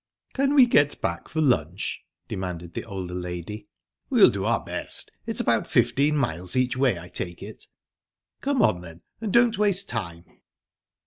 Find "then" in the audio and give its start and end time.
8.81-9.01